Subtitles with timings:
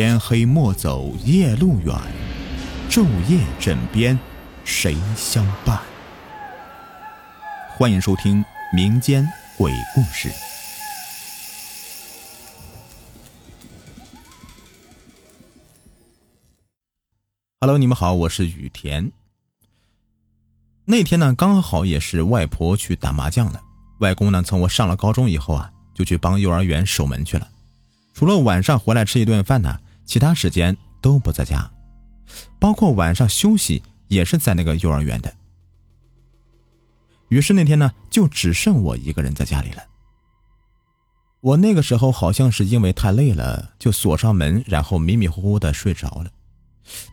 [0.00, 1.92] 天黑莫走夜路远，
[2.88, 4.16] 昼夜枕边
[4.64, 5.76] 谁相伴？
[7.70, 10.30] 欢迎收听民间鬼故事。
[17.60, 19.10] Hello，你们好，我是雨田。
[20.84, 23.60] 那天呢，刚好也是外婆去打麻将了。
[23.98, 27.48] 外公呢，从我上了高中以后啊，就去帮幼儿园守门去了。
[28.14, 31.70] 除了晚上回来吃一顿饭呢，其他时间都不在家，
[32.58, 35.30] 包括晚上休息也是在那个幼儿园的。
[37.28, 39.82] 于是那天呢，就只剩我一个人在家里了。
[41.40, 46.30] 我那个时候好像是因为太累了，就锁上门，然后迷迷糊糊的睡着了。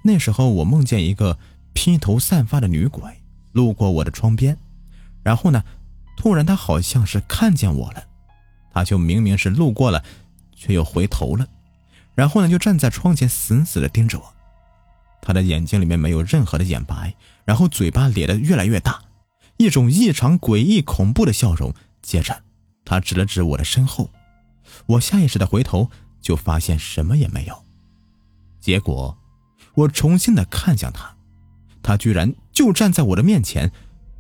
[0.02, 1.38] 那时候我梦见一个
[1.74, 3.04] 披头散发的女鬼
[3.52, 4.58] 路过我的窗边，
[5.22, 5.62] 然后呢，
[6.16, 8.02] 突然她好像是看见我了，
[8.74, 10.02] 她就明明是路过了。
[10.58, 11.46] 却又回头了，
[12.16, 14.34] 然后呢，就站在窗前死死的盯着我。
[15.22, 19.02] 他的眼睛里面没有任何的眼白，然后嘴巴咧得越来越大，
[19.58, 21.74] 一种异常诡异恐怖的笑容。
[22.02, 22.44] 接着，
[22.86, 24.12] 他指了指我的身后，
[24.86, 25.90] 我下意识的回头，
[26.22, 27.64] 就发现什么也没有。
[28.62, 29.18] 结果，
[29.74, 31.16] 我重新的看向他，
[31.82, 33.72] 他居然就站在我的面前，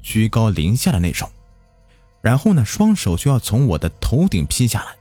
[0.01, 1.29] 居高临下的那种，
[2.21, 4.95] 然后呢，双手就要从我的头顶劈下来。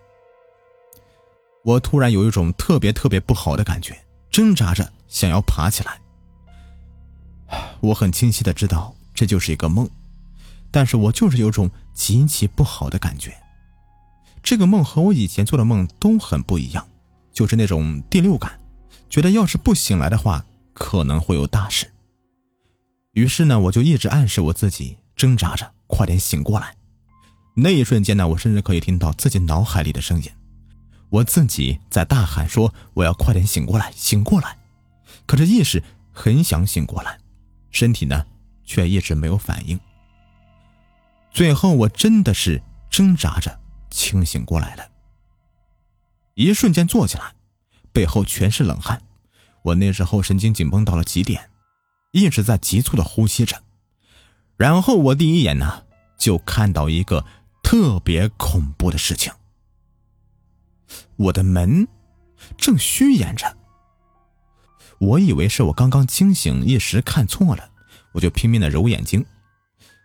[1.65, 3.97] 我突然有一种特别特别不好的感觉，
[4.31, 5.99] 挣扎着想要爬起来。
[7.81, 9.89] 我很清晰的知道这就是一个梦，
[10.71, 13.35] 但是我就是有种极其不好的感觉。
[14.43, 16.87] 这个梦和我以前做的梦都很不一样，
[17.33, 18.61] 就是那种第六感，
[19.09, 21.91] 觉得要是不醒来的话，可能会有大事。
[23.13, 26.77] 于是呢，我就一直暗示我自己，挣扎着快点醒过来。
[27.55, 30.29] 那一瞬间呢，我甚至可以听到自己脑海里的声音。
[31.15, 34.59] 我自己在大喊说：“我要快点醒过来，醒过来！”
[35.27, 35.81] 可是意识
[36.13, 37.21] 很想醒过来，
[37.71, 38.27] 身体呢
[38.65, 39.79] 却一直没有反应。
[41.31, 44.89] 最后我真的是挣扎着清醒过来了，
[46.35, 47.35] 一瞬间坐起来，
[47.93, 49.01] 背后全是冷汗。
[49.63, 51.49] 我那时候神经紧绷到了极点，
[52.11, 53.63] 一直在急促的呼吸着。
[54.57, 55.85] 然后我第一眼呢
[56.19, 57.25] 就看到一个
[57.63, 59.33] 特别恐怖的事情。
[61.17, 61.87] 我的门
[62.57, 63.57] 正虚掩着，
[64.99, 67.71] 我以为是我刚刚惊醒一时看错了，
[68.13, 69.25] 我就拼命的揉眼睛。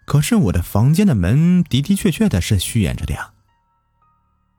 [0.06, 3.34] 可是我的房间的门的的确确的是虚掩着的呀。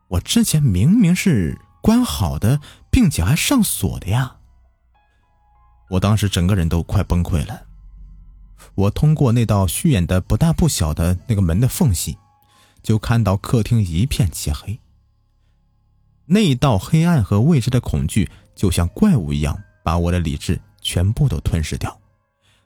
[0.08, 2.60] 我之前明明是关好的，
[2.90, 4.36] 并且还上锁的呀。
[5.90, 7.62] 我当时整个人都快崩溃了。
[8.74, 12.16] 我通过那道虚掩的不大不小的那个门的缝隙，
[12.82, 14.78] 就看到客厅一片漆黑。
[16.32, 22.00] 那一道黑暗和未知的恐惧，就像怪物一样，把我的理智全部都吞噬掉，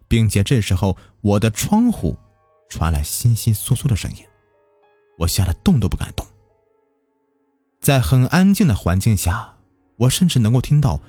[0.06, 2.14] 并且这时候我的窗户
[2.68, 4.18] 传来窸窸窣窣的声音，
[5.16, 6.26] 我吓得动都不敢动。
[7.80, 9.56] 在很安静的环境下，
[9.96, 11.00] 我甚至能够听到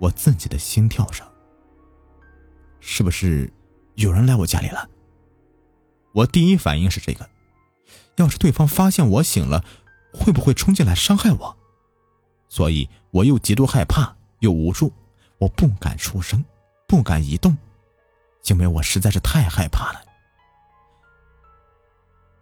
[0.00, 1.24] 我自己的心跳声。
[2.80, 3.52] 是不是
[3.94, 4.88] 有人来我家里了？
[6.12, 7.30] 我第一反应是这个，
[8.16, 9.64] 要是对方发现我醒了，
[10.12, 11.56] 会不会冲进来伤害我？
[12.50, 14.92] 所以我又极度害怕，又无助，
[15.38, 16.44] 我不敢出声，
[16.86, 17.56] 不敢移动，
[18.44, 20.00] 因为我实在是太害怕了。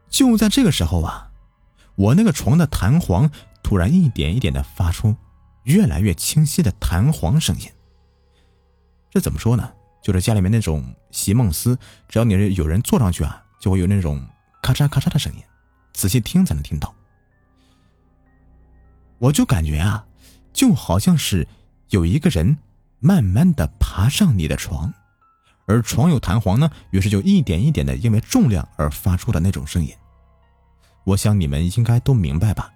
[0.08, 1.30] 就在这个时候啊，
[1.94, 3.30] 我那个床的弹簧
[3.62, 5.14] 突然一点一点的发出
[5.64, 7.70] 越来越清晰的弹簧声音。
[9.10, 9.70] 这怎么说呢？
[10.02, 14.26] 就是家里面那种席梦思，只要你是有人坐上去啊，就会有那种
[14.62, 15.42] 咔嚓咔嚓的声音，
[15.92, 16.94] 仔细听才能听到。
[19.18, 20.06] 我就感觉啊，
[20.52, 21.46] 就好像是
[21.90, 22.56] 有一个人
[23.00, 24.94] 慢慢的爬上你的床，
[25.66, 29.92] 而床有弹簧呢，于是就一点一点的因为重量而发出的那种声音。
[31.04, 32.72] 我想你们应该都明白吧。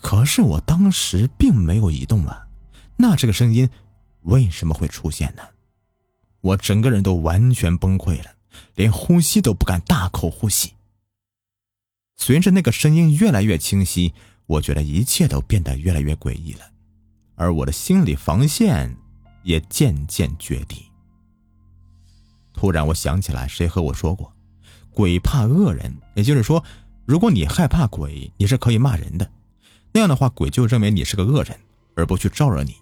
[0.00, 2.46] 可是我当时并没有移动啊，
[2.96, 3.68] 那这个声音
[4.22, 5.42] 为什么会出现呢？
[6.40, 8.30] 我整个人都完全崩溃了，
[8.76, 10.74] 连呼吸都不敢大口呼吸。
[12.14, 14.14] 随着那个声音越来越清晰。
[14.48, 16.64] 我觉得一切都变得越来越诡异了，
[17.36, 18.96] 而我的心理防线
[19.42, 20.90] 也渐渐决堤。
[22.54, 24.32] 突然，我想起来，谁和我说过，
[24.90, 26.64] 鬼怕恶人，也就是说，
[27.04, 29.30] 如果你害怕鬼，你是可以骂人的，
[29.92, 31.54] 那样的话，鬼就认为你是个恶人，
[31.94, 32.74] 而不去招惹你。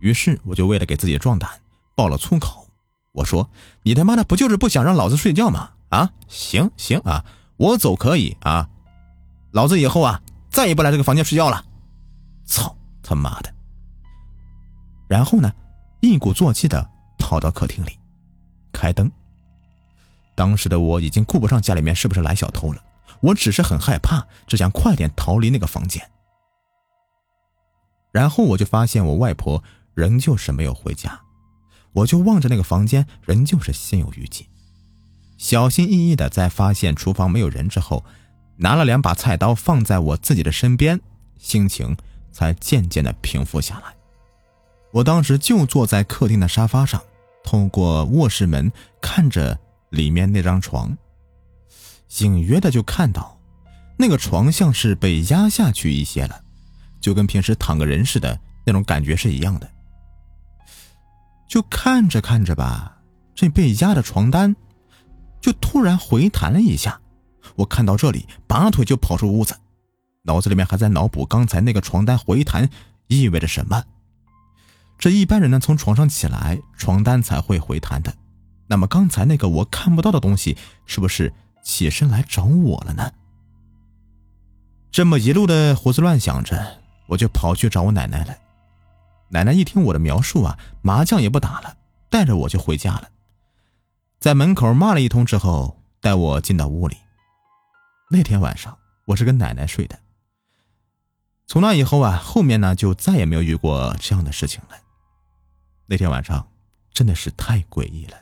[0.00, 1.48] 于是，我就为了给自己壮胆，
[1.96, 2.68] 爆了粗口。
[3.12, 3.48] 我说
[3.84, 5.70] ：“你他妈的不就是不想让老子睡觉吗？
[5.88, 7.24] 啊，行行啊，
[7.56, 8.68] 我走可以啊，
[9.50, 10.20] 老子以后啊。”
[10.52, 11.64] 再也不来这个房间睡觉了，
[12.44, 13.52] 操他妈的！
[15.08, 15.50] 然后呢，
[16.00, 16.88] 一鼓作气的
[17.18, 17.98] 跑到客厅里，
[18.72, 19.10] 开灯。
[20.34, 22.84] 当时的我已经顾不上家里面是不是来小偷了，
[23.20, 26.06] 我只是很害怕，只想快点逃离那个房间。
[28.12, 29.64] 然后我就发现我外婆
[29.94, 31.20] 仍旧是没有回家，
[31.92, 34.48] 我就望着那个房间，仍旧是心有余悸。
[35.38, 38.04] 小心翼翼的在发现厨房没有人之后，
[38.56, 41.00] 拿了两把菜刀放在我自己的身边，
[41.38, 41.96] 心情
[42.30, 43.94] 才渐渐的平复下来。
[44.92, 47.02] 我当时就坐在客厅的沙发上，
[47.42, 48.70] 透过卧室门
[49.00, 49.58] 看着
[49.90, 50.96] 里面那张床，
[52.18, 53.38] 隐约的就看到
[53.96, 56.40] 那个床像是被压下去一些了。
[57.00, 59.68] 就跟平时躺个人似的那种感觉是一样的。
[61.48, 62.98] 就看着看着吧，
[63.34, 64.54] 这被压的床单
[65.40, 67.00] 就突然回弹了一下。
[67.56, 69.56] 我看到这里，拔腿就跑出屋子，
[70.22, 72.68] 脑子里面还在脑补刚才那个床单回弹
[73.06, 73.84] 意味着什么。
[74.98, 78.14] 这一般人呢，从床上起来，床单才会回弹的。
[78.66, 80.56] 那么刚才那个我看不到的东西，
[80.86, 81.32] 是不是
[81.62, 83.12] 起身来找我了呢？
[84.90, 86.82] 这么一路的胡思乱想着。
[87.08, 88.34] 我就跑去找我奶奶了。
[89.28, 91.76] 奶奶一听我的描述啊，麻将也不打了，
[92.08, 93.08] 带着我就回家了。
[94.18, 96.96] 在门口骂了一通之后，带我进到屋里。
[98.12, 98.76] 那天晚上
[99.06, 99.98] 我是跟奶奶睡的。
[101.46, 104.76] 从那以后啊，后面呢就再也没有遇过这样的事情了。
[105.86, 106.46] 那天晚上
[106.92, 108.16] 真的是太诡异了。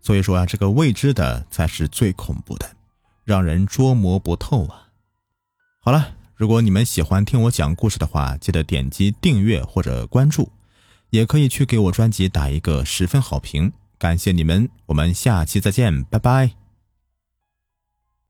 [0.00, 2.76] 所以说啊，这个未知的才是最恐怖的，
[3.24, 4.88] 让人捉摸不透啊。
[5.80, 6.14] 好了。
[6.36, 10.52] 如果你们喜欢听我讲故事的话，记得点击订阅或者关注，
[11.08, 16.65] 也可以去给我专辑打一个十分好评，感谢你们，我们下期再见，拜拜。